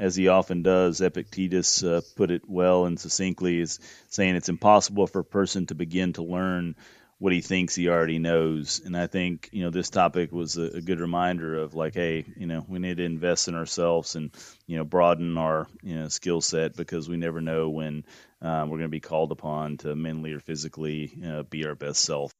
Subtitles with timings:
[0.00, 5.06] as he often does, Epictetus uh, put it well and succinctly, is saying it's impossible
[5.06, 6.74] for a person to begin to learn
[7.18, 8.80] what he thinks he already knows.
[8.82, 12.24] And I think, you know, this topic was a, a, good reminder of like, hey,
[12.34, 14.30] you know, we need to invest in ourselves and,
[14.66, 18.06] you know, broaden our, you know, skill set because we never know when
[18.40, 22.00] uh, we're going to be called upon to mentally or physically uh, be our best
[22.00, 22.32] self.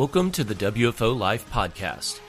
[0.00, 2.20] Welcome to the WFO Life Podcast.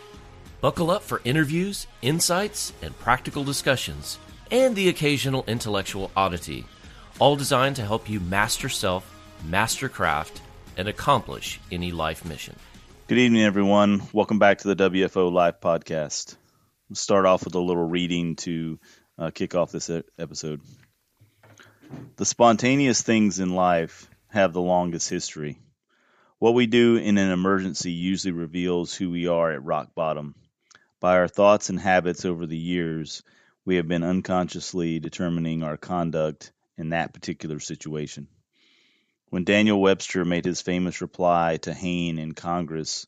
[0.59, 4.19] Buckle up for interviews, insights, and practical discussions,
[4.51, 6.65] and the occasional intellectual oddity,
[7.17, 9.09] all designed to help you master self,
[9.45, 10.41] master craft,
[10.75, 12.57] and accomplish any life mission.
[13.07, 14.01] Good evening, everyone.
[14.11, 16.35] Welcome back to the WFO Life Podcast.
[16.89, 18.79] We'll start off with a little reading to
[19.17, 20.59] uh, kick off this episode.
[22.17, 25.57] The spontaneous things in life have the longest history.
[26.41, 30.33] What we do in an emergency usually reveals who we are at rock bottom.
[30.99, 33.21] By our thoughts and habits over the years,
[33.63, 38.27] we have been unconsciously determining our conduct in that particular situation.
[39.29, 43.05] When Daniel Webster made his famous reply to Hayne in Congress,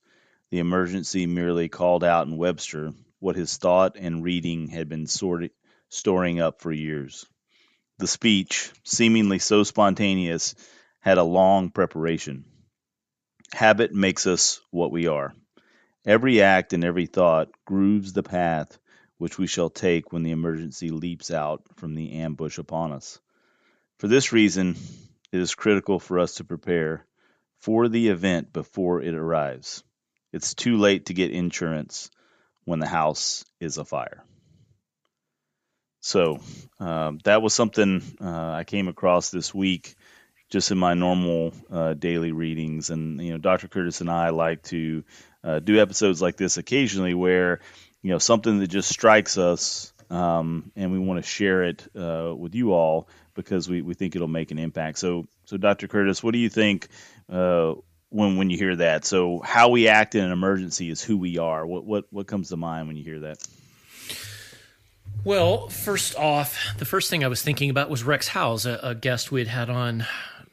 [0.51, 6.39] the emergency merely called out in Webster what his thought and reading had been storing
[6.39, 7.25] up for years.
[7.97, 10.53] The speech, seemingly so spontaneous,
[10.99, 12.45] had a long preparation.
[13.53, 15.33] Habit makes us what we are.
[16.05, 18.77] Every act and every thought grooves the path
[19.17, 23.19] which we shall take when the emergency leaps out from the ambush upon us.
[23.99, 24.75] For this reason,
[25.31, 27.05] it is critical for us to prepare
[27.61, 29.83] for the event before it arrives.
[30.33, 32.09] It's too late to get insurance
[32.65, 34.25] when the house is afire.
[36.01, 36.39] So
[36.79, 39.95] um, that was something uh, I came across this week
[40.53, 42.91] just in my normal uh, daily readings.
[42.91, 43.67] And you know, Dr.
[43.67, 45.03] Curtis and I like to
[45.43, 47.59] uh, do episodes like this occasionally, where
[48.03, 52.33] you know something that just strikes us, um, and we want to share it uh,
[52.37, 54.99] with you all because we, we think it'll make an impact.
[54.99, 55.87] So, so Dr.
[55.87, 56.87] Curtis, what do you think?
[57.27, 57.73] Uh,
[58.09, 61.39] when, when you hear that, so how we act in an emergency is who we
[61.39, 61.65] are.
[61.65, 63.43] What what what comes to mind when you hear that?
[65.23, 68.93] Well, first off, the first thing I was thinking about was Rex Howes, a, a
[68.93, 70.05] guest we had had on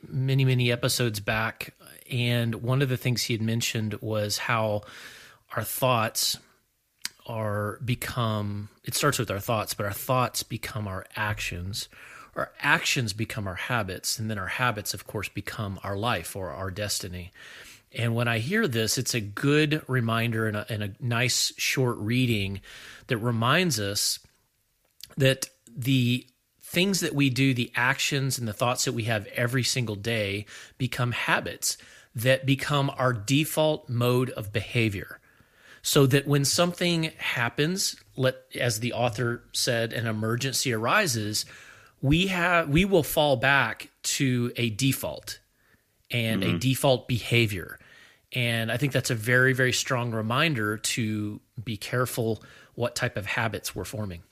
[0.07, 1.75] many, many episodes back.
[2.11, 4.83] And one of the things he had mentioned was how
[5.57, 6.39] our thoughts
[7.27, 11.89] are become, it starts with our thoughts, but our thoughts become our actions.
[12.35, 14.19] Our actions become our habits.
[14.19, 17.33] And then our habits, of course, become our life or our destiny.
[17.93, 21.97] And when I hear this, it's a good reminder and a, and a nice short
[21.99, 22.61] reading
[23.09, 24.21] that reminds us
[25.17, 26.27] that the
[26.71, 30.47] things that we do, the actions and the thoughts that we have every single day
[30.79, 31.77] become habits
[32.15, 35.19] that become our default mode of behavior.
[35.83, 41.45] So that when something happens, let as the author said, an emergency arises,
[42.01, 45.41] we have we will fall back to a default
[46.09, 46.57] and mm-hmm.
[46.57, 47.81] a default behavior.
[48.33, 52.45] And I think that's a very, very strong reminder to be careful
[52.77, 54.23] what type of habits we're forming.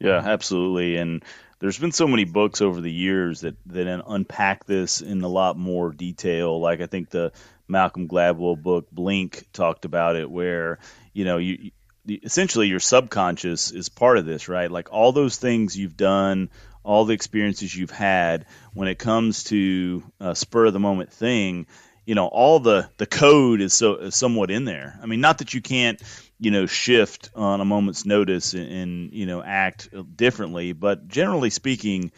[0.00, 0.96] Yeah, absolutely.
[0.96, 1.22] And
[1.60, 5.56] there's been so many books over the years that that unpack this in a lot
[5.58, 6.58] more detail.
[6.58, 7.32] Like I think the
[7.68, 10.78] Malcolm Gladwell book Blink talked about it, where
[11.12, 11.70] you know you
[12.08, 14.70] essentially your subconscious is part of this, right?
[14.70, 16.48] Like all those things you've done,
[16.82, 21.66] all the experiences you've had, when it comes to a spur of the moment thing,
[22.10, 24.98] you know, all the the code is so is somewhat in there.
[25.00, 26.02] I mean, not that you can't
[26.40, 31.50] you know shift on a moment's notice and, and, you know act differently but generally
[31.50, 32.10] speaking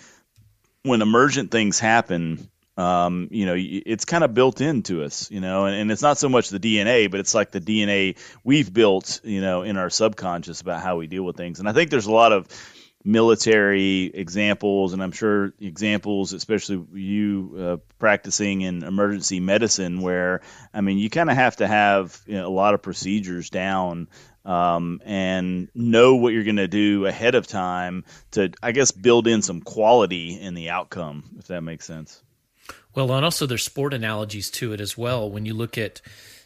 [0.83, 2.49] when emergent things happen
[2.79, 6.17] um, you know it's kind of built into us you know and, and, it's not
[6.17, 9.91] so much the dna but it's like the dna we've built you know in our
[9.91, 12.47] subconscious about how we deal with things and i think there's a lot of
[13.05, 20.41] military examples, and I'm sure examples, especially you uh, practicing in emergency medicine, where
[20.73, 24.09] I mean, you kind of have to have you know, a lot of procedures down
[24.45, 29.27] um, and know what you're going to do ahead of time to, I guess, build
[29.27, 32.23] in some quality in the outcome, if that makes sense.
[32.95, 35.31] Well, and also there's sport analogies to it as well.
[35.31, 36.01] When you look at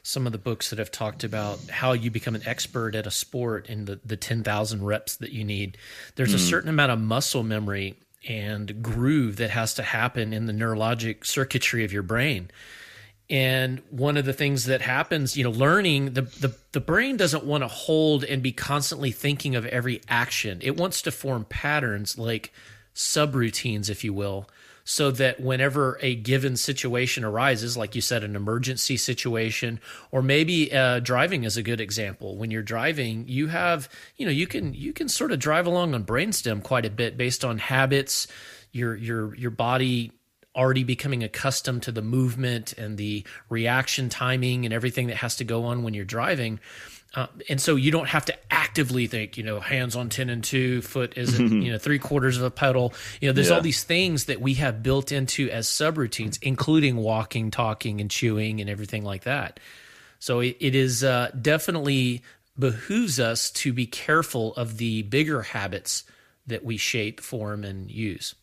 [0.07, 3.11] some of the books that have talked about how you become an expert at a
[3.11, 5.77] sport and the, the 10,000 reps that you need.
[6.15, 6.37] There's mm.
[6.37, 7.97] a certain amount of muscle memory
[8.29, 12.53] and groove that has to happen in the neurologic circuitry of your brain.
[13.29, 17.45] And one of the things that happens, you know, learning the the, the brain doesn't
[17.45, 20.61] want to hold and be constantly thinking of every action.
[20.63, 22.53] It wants to form patterns like
[22.95, 24.49] subroutines, if you will,
[24.89, 29.81] so that whenever a given situation arises, like you said, an emergency situation,
[30.13, 32.37] or maybe uh, driving is a good example.
[32.37, 35.93] When you're driving, you have, you know, you can you can sort of drive along
[35.95, 38.29] on brainstem quite a bit based on habits,
[38.71, 40.13] your your your body
[40.55, 45.45] already becoming accustomed to the movement and the reaction timing and everything that has to
[45.45, 46.61] go on when you're driving.
[47.17, 50.45] Uh, and so you don't have to actively think, you know, hands on 10 and
[50.45, 52.93] 2, foot isn't, you know, three quarters of a pedal.
[53.23, 53.57] You know, there's yeah.
[53.57, 58.61] all these things that we have built into as subroutines, including walking, talking, and chewing
[58.61, 59.59] and everything like that.
[60.19, 62.23] So it, it is uh, definitely
[62.59, 66.05] behooves us to be careful of the bigger habits
[66.47, 68.35] that we shape, form, and use.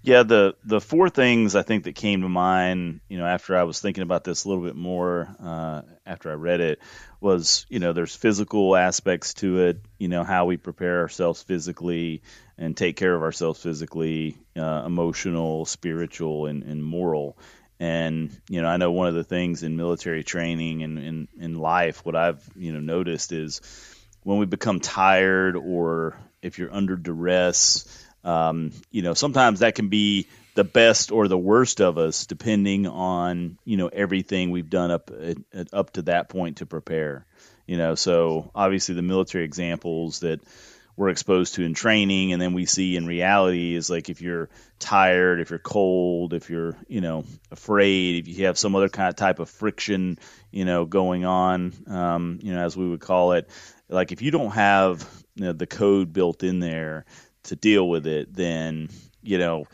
[0.00, 3.64] Yeah, the the four things I think that came to mind, you know, after I
[3.64, 6.80] was thinking about this a little bit more uh, after I read it,
[7.20, 12.22] was you know, there's physical aspects to it, you know, how we prepare ourselves physically
[12.56, 17.36] and take care of ourselves physically, uh, emotional, spiritual, and, and moral.
[17.80, 21.58] And you know, I know one of the things in military training and in, in
[21.58, 23.60] life, what I've you know noticed is
[24.22, 27.84] when we become tired or if you're under duress
[28.24, 32.86] um, you know, sometimes that can be the best or the worst of us, depending
[32.86, 35.10] on you know everything we've done up
[35.72, 37.26] up to that point to prepare.
[37.66, 40.40] You know, so obviously the military examples that
[40.98, 44.48] we're exposed to in training and then we see in reality is like if you're
[44.80, 49.08] tired if you're cold if you're you know afraid if you have some other kind
[49.08, 50.18] of type of friction
[50.50, 53.48] you know going on um, you know as we would call it
[53.88, 57.04] like if you don't have you know, the code built in there
[57.44, 58.88] to deal with it, then
[59.22, 59.66] you know,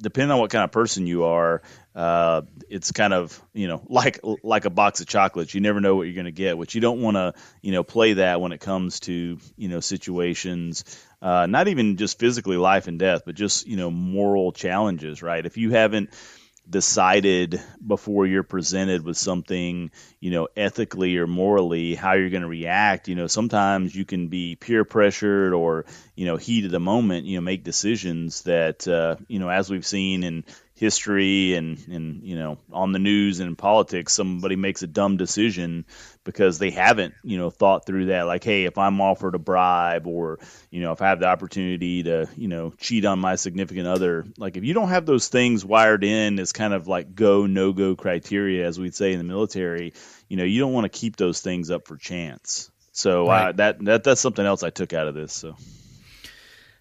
[0.00, 1.62] depending on what kind of person you are,
[1.94, 5.54] uh, it's kind of you know like like a box of chocolates.
[5.54, 7.84] You never know what you're going to get, which you don't want to you know
[7.84, 10.84] play that when it comes to you know situations.
[11.22, 15.46] Uh, not even just physically life and death, but just you know moral challenges, right?
[15.46, 16.10] If you haven't
[16.68, 19.90] decided before you're presented with something,
[20.20, 23.08] you know, ethically or morally, how you're going to react.
[23.08, 25.84] You know, sometimes you can be peer pressured or,
[26.16, 29.68] you know, heat of the moment, you know, make decisions that, uh, you know, as
[29.68, 30.44] we've seen in
[30.74, 35.16] history and, and, you know, on the news and in politics, somebody makes a dumb
[35.16, 35.84] decision
[36.24, 38.22] because they haven't, you know, thought through that.
[38.22, 40.38] Like, hey, if I'm offered a bribe or,
[40.70, 44.26] you know, if I have the opportunity to, you know, cheat on my significant other,
[44.38, 47.72] like if you don't have those things wired in as kind of like go, no
[47.72, 49.92] go criteria, as we'd say in the military,
[50.28, 52.70] you know, you don't want to keep those things up for chance.
[52.92, 53.48] So right.
[53.48, 55.32] uh, that, that, that's something else I took out of this.
[55.32, 55.56] So.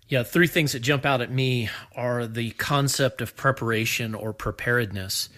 [0.08, 5.30] Yeah, three things that jump out at me are the concept of preparation or preparedness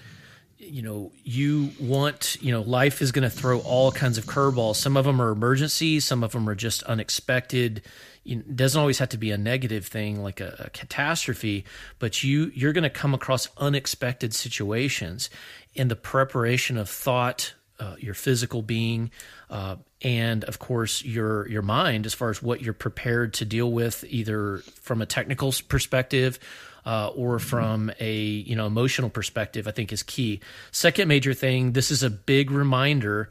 [0.57, 4.75] you know you want you know life is going to throw all kinds of curveballs.
[4.75, 7.81] Some of them are emergencies some of them are just unexpected.
[8.23, 11.65] It doesn't always have to be a negative thing like a, a catastrophe
[11.99, 15.29] but you you're going to come across unexpected situations
[15.73, 19.11] in the preparation of thought uh, your physical being
[19.49, 23.71] uh, and of course your your mind as far as what you're prepared to deal
[23.71, 26.39] with either from a technical perspective
[26.85, 30.39] uh, or from a you know emotional perspective, I think is key.
[30.71, 33.29] Second major thing, this is a big reminder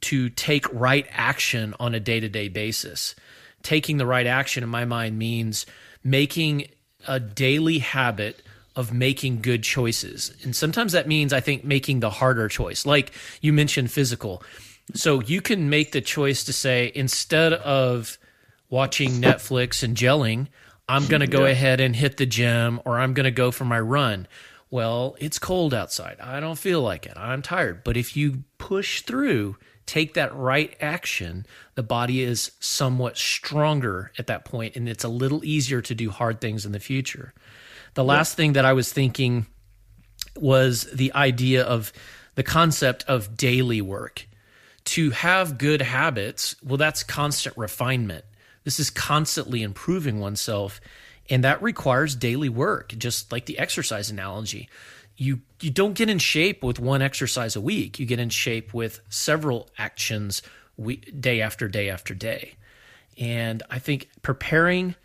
[0.00, 3.14] to take right action on a day to day basis.
[3.62, 5.66] Taking the right action, in my mind, means
[6.04, 6.68] making
[7.06, 8.42] a daily habit
[8.76, 10.32] of making good choices.
[10.44, 12.86] And sometimes that means, I think, making the harder choice.
[12.86, 14.42] Like you mentioned, physical.
[14.94, 18.18] So you can make the choice to say, instead of
[18.70, 20.46] watching Netflix and gelling,
[20.88, 21.52] I'm going to go yeah.
[21.52, 24.26] ahead and hit the gym or I'm going to go for my run.
[24.70, 26.18] Well, it's cold outside.
[26.20, 27.16] I don't feel like it.
[27.16, 27.84] I'm tired.
[27.84, 34.26] But if you push through, take that right action, the body is somewhat stronger at
[34.26, 37.32] that point and it's a little easier to do hard things in the future.
[37.94, 38.08] The yeah.
[38.08, 39.46] last thing that I was thinking
[40.36, 41.92] was the idea of
[42.34, 44.26] the concept of daily work.
[44.84, 48.24] To have good habits, well, that's constant refinement.
[48.68, 50.78] This is constantly improving oneself,
[51.30, 54.68] and that requires daily work, just like the exercise analogy.
[55.16, 57.98] You you don't get in shape with one exercise a week.
[57.98, 60.42] You get in shape with several actions
[60.76, 62.56] week, day after day after day.
[63.16, 64.96] And I think preparing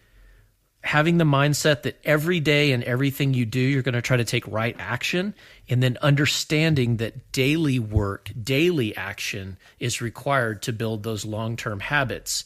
[0.82, 4.26] having the mindset that every day and everything you do, you're going to try to
[4.26, 5.34] take right action,
[5.70, 11.80] and then understanding that daily work, daily action is required to build those long term
[11.80, 12.44] habits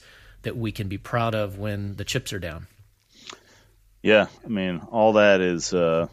[0.47, 2.67] that we can be proud of when the chips are down.
[4.01, 6.07] Yeah, I mean, all that is, uh,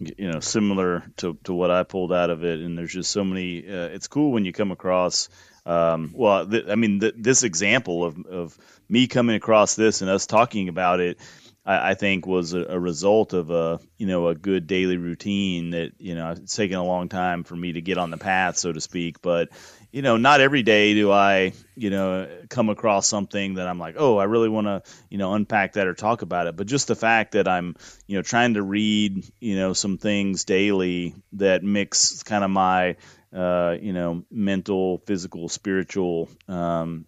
[0.00, 2.58] you know, similar to, to what I pulled out of it.
[2.58, 3.60] And there's just so many.
[3.60, 5.28] Uh, it's cool when you come across.
[5.64, 8.58] Um, well, th- I mean, th- this example of of
[8.88, 11.18] me coming across this and us talking about it,
[11.64, 15.70] I, I think was a, a, result of a you know a good daily routine
[15.70, 18.56] that you know it's taken a long time for me to get on the path,
[18.56, 19.22] so to speak.
[19.22, 19.48] But
[19.94, 23.94] you know, not every day do I, you know, come across something that I'm like,
[23.96, 26.56] oh, I really want to, you know, unpack that or talk about it.
[26.56, 27.76] But just the fact that I'm,
[28.08, 32.96] you know, trying to read, you know, some things daily that mix kind of my,
[33.32, 37.06] uh, you know, mental, physical, spiritual, um,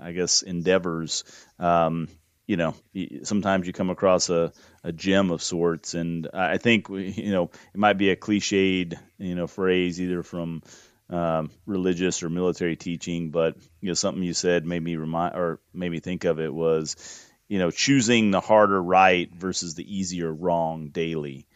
[0.00, 1.24] I guess, endeavors.
[1.58, 2.06] Um,
[2.48, 2.74] you know,
[3.22, 4.52] sometimes you come across a,
[4.82, 9.34] a gem of sorts, and I think, you know, it might be a cliched, you
[9.36, 10.62] know, phrase either from
[11.10, 15.60] um, religious or military teaching, but you know something you said made me remind or
[15.72, 16.96] made me think of it was
[17.48, 21.46] you know choosing the harder right versus the easier wrong daily.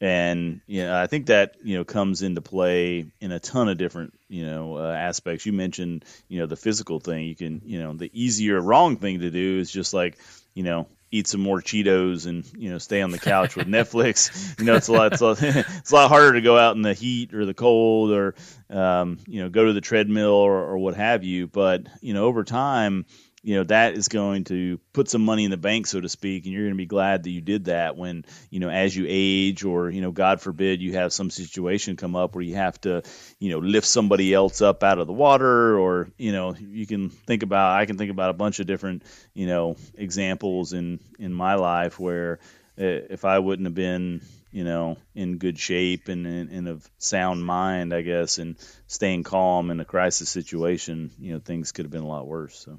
[0.00, 3.76] And you know, I think that you know comes into play in a ton of
[3.76, 5.44] different you know uh, aspects.
[5.44, 7.26] You mentioned you know the physical thing.
[7.26, 10.16] You can you know the easier wrong thing to do is just like
[10.54, 14.58] you know eat some more Cheetos and you know stay on the couch with Netflix.
[14.58, 16.82] You know, it's a lot it's a, it's a lot harder to go out in
[16.82, 18.34] the heat or the cold or
[18.70, 21.46] um, you know go to the treadmill or, or what have you.
[21.46, 23.06] But you know, over time,
[23.42, 26.44] you know that is going to put some money in the bank so to speak
[26.44, 29.06] and you're going to be glad that you did that when you know as you
[29.08, 32.78] age or you know god forbid you have some situation come up where you have
[32.80, 33.02] to
[33.38, 37.08] you know lift somebody else up out of the water or you know you can
[37.08, 41.32] think about i can think about a bunch of different you know examples in in
[41.32, 42.38] my life where
[42.78, 44.20] uh, if i wouldn't have been
[44.52, 48.56] you know in good shape and in of sound mind i guess and
[48.86, 52.58] staying calm in a crisis situation you know things could have been a lot worse
[52.58, 52.78] so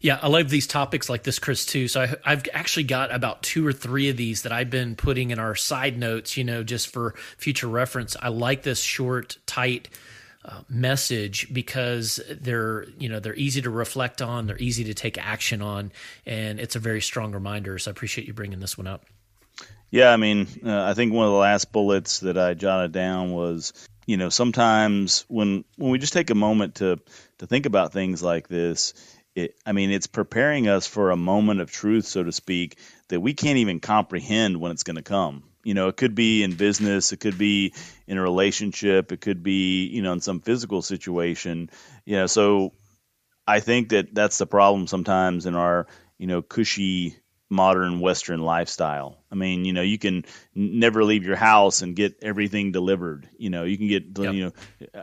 [0.00, 1.88] yeah, I love these topics like this, Chris, too.
[1.88, 5.30] So I, have actually got about two or three of these that I've been putting
[5.30, 8.16] in our side notes, you know, just for future reference.
[8.20, 9.88] I like this short, tight
[10.44, 15.18] uh, message because they're, you know, they're easy to reflect on, they're easy to take
[15.18, 15.90] action on,
[16.24, 17.76] and it's a very strong reminder.
[17.78, 19.04] So I appreciate you bringing this one up.
[19.90, 23.32] Yeah, I mean, uh, I think one of the last bullets that I jotted down
[23.32, 23.72] was,
[24.06, 26.98] you know, sometimes when when we just take a moment to
[27.38, 28.94] to think about things like this,
[29.38, 32.78] it, I mean, it's preparing us for a moment of truth, so to speak,
[33.08, 35.44] that we can't even comprehend when it's going to come.
[35.64, 37.74] You know, it could be in business, it could be
[38.06, 41.70] in a relationship, it could be, you know, in some physical situation.
[42.04, 42.72] You know, so
[43.46, 45.86] I think that that's the problem sometimes in our,
[46.18, 47.16] you know, cushy
[47.50, 49.16] modern Western lifestyle.
[49.30, 50.24] I mean, you know, you can
[50.54, 53.28] never leave your house and get everything delivered.
[53.38, 54.34] You know, you can get, yep.
[54.34, 54.52] you know,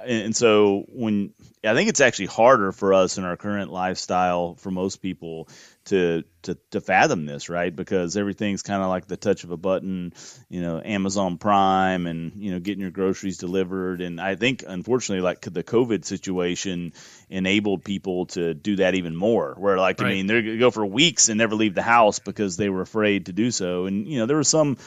[0.05, 1.33] and so when
[1.63, 5.47] I think it's actually harder for us in our current lifestyle for most people
[5.85, 7.75] to to to fathom this, right?
[7.75, 10.13] Because everything's kind of like the touch of a button,
[10.49, 14.01] you know, Amazon Prime and you know getting your groceries delivered.
[14.01, 16.93] And I think unfortunately, like the COVID situation
[17.29, 19.55] enabled people to do that even more.
[19.57, 20.07] Where like right.
[20.07, 23.25] I mean, they go for weeks and never leave the house because they were afraid
[23.25, 23.85] to do so.
[23.85, 24.77] And you know, there was some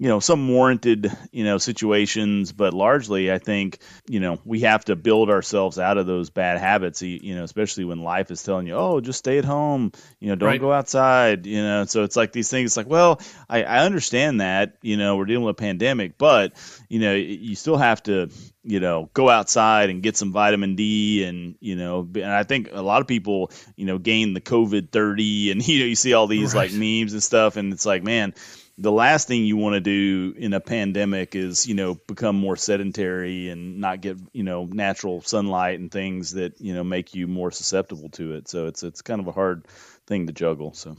[0.00, 3.78] you know some warranted you know situations but largely i think
[4.08, 7.84] you know we have to build ourselves out of those bad habits you know especially
[7.84, 10.60] when life is telling you oh just stay at home you know don't right.
[10.60, 14.76] go outside you know so it's like these things like well I, I understand that
[14.80, 16.54] you know we're dealing with a pandemic but
[16.88, 18.30] you know you still have to
[18.64, 22.70] you know go outside and get some vitamin d and you know and i think
[22.72, 26.14] a lot of people you know gain the covid 30 and you know you see
[26.14, 26.70] all these right.
[26.70, 28.32] like memes and stuff and it's like man
[28.80, 32.56] the last thing you want to do in a pandemic is you know become more
[32.56, 37.26] sedentary and not get you know natural sunlight and things that you know make you
[37.26, 38.48] more susceptible to it.
[38.48, 39.66] So it's it's kind of a hard
[40.06, 40.96] thing to juggle so.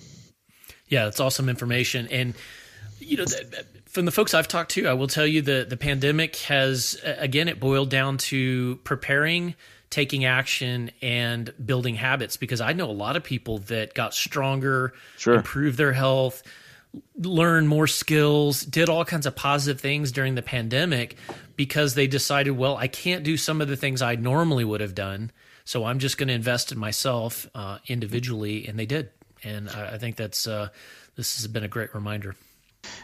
[0.87, 2.07] Yeah it's awesome information.
[2.11, 2.35] And
[2.99, 3.25] you know
[3.85, 7.47] from the folks I've talked to I will tell you that the pandemic has again
[7.47, 9.55] it boiled down to preparing
[9.89, 14.93] taking action and building habits because I know a lot of people that got stronger,
[15.17, 15.35] sure.
[15.35, 16.43] improved their health,
[17.15, 21.15] learn more skills, did all kinds of positive things during the pandemic
[21.55, 24.95] because they decided, well, I can't do some of the things I normally would have
[24.95, 25.31] done.
[25.63, 28.67] So I'm just going to invest in myself uh, individually.
[28.67, 29.11] And they did.
[29.43, 30.69] And I, I think that's, uh,
[31.15, 32.35] this has been a great reminder.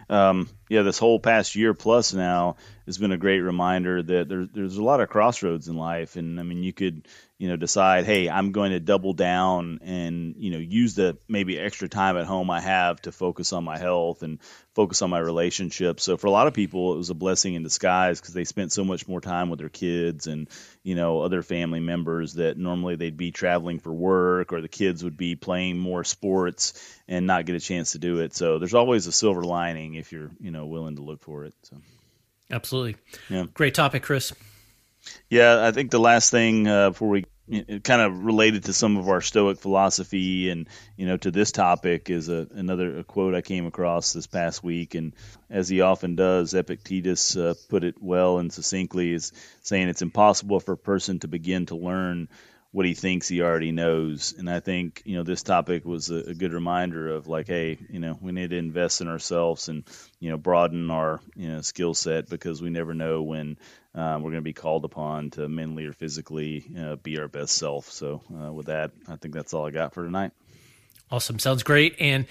[0.10, 4.48] Um, yeah, this whole past year plus now has been a great reminder that there's
[4.54, 7.08] there's a lot of crossroads in life, and I mean, you could
[7.40, 11.60] you know, decide, hey, I'm going to double down and, you know, use the maybe
[11.60, 14.40] extra time at home I have to focus on my health and
[14.74, 16.04] focus on my relationships.
[16.04, 18.72] So for a lot of people, it was a blessing in disguise because they spent
[18.72, 20.50] so much more time with their kids and,
[20.82, 25.04] you know, other family members that normally they'd be traveling for work or the kids
[25.04, 26.74] would be playing more sports
[27.08, 28.34] and not get a chance to do it.
[28.34, 31.54] So there's always a silver lining if you're, you know, willing to look for it.
[31.62, 31.78] So.
[32.52, 32.96] Absolutely.
[33.30, 33.46] Yeah.
[33.54, 34.34] Great topic, Chris.
[35.30, 39.08] Yeah, I think the last thing uh, before we kind of related to some of
[39.08, 43.42] our Stoic philosophy and you know to this topic is a, another a quote I
[43.42, 45.14] came across this past week, and
[45.50, 50.60] as he often does, Epictetus uh, put it well and succinctly, is saying it's impossible
[50.60, 52.28] for a person to begin to learn
[52.72, 54.34] what he thinks he already knows.
[54.38, 57.78] And I think, you know, this topic was a, a, good reminder of like, hey,
[57.90, 59.84] you know, we need to invest in ourselves and,
[60.20, 63.58] you know, broaden our, you know, skill set because we never know when
[63.96, 67.54] um, we're going to be called upon to mentally or physically uh, be our best
[67.54, 67.90] self.
[67.90, 70.32] So uh, with that, I think that's all I got for tonight.
[71.10, 71.40] Awesome.
[71.40, 71.96] Sounds great.
[72.00, 72.26] And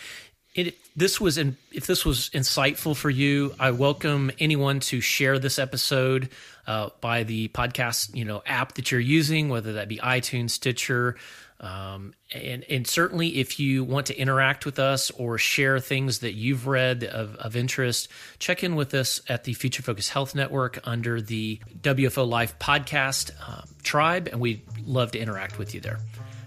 [0.57, 5.39] it, this was in, if this was insightful for you, I welcome anyone to share
[5.39, 6.31] this episode
[6.67, 11.17] uh, by the podcast you know app that you're using, whether that be iTunes, Stitcher,
[11.61, 16.33] um, and and certainly if you want to interact with us or share things that
[16.33, 18.09] you've read of, of interest,
[18.39, 23.31] check in with us at the Future Focus Health Network under the WFO Life Podcast
[23.47, 25.99] uh, tribe, and we'd love to interact with you there.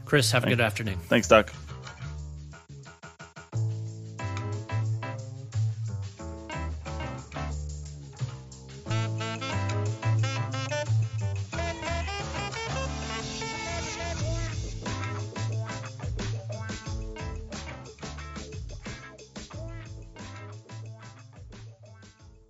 [0.05, 0.97] Chris, have a good afternoon.
[1.07, 1.53] Thanks, Doc.